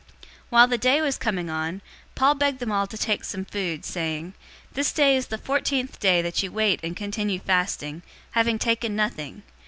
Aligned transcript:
027:033 0.01 0.09
While 0.49 0.67
the 0.67 0.77
day 0.79 0.99
was 1.01 1.17
coming 1.19 1.47
on, 1.51 1.79
Paul 2.15 2.33
begged 2.33 2.57
them 2.57 2.71
all 2.71 2.87
to 2.87 2.97
take 2.97 3.23
some 3.23 3.45
food, 3.45 3.85
saying, 3.85 4.33
"This 4.73 4.91
day 4.91 5.15
is 5.15 5.27
the 5.27 5.37
fourteenth 5.37 5.99
day 5.99 6.23
that 6.23 6.41
you 6.41 6.51
wait 6.51 6.79
and 6.81 6.97
continue 6.97 7.37
fasting, 7.37 8.01
having 8.31 8.57
taken 8.57 8.95
nothing. 8.95 9.43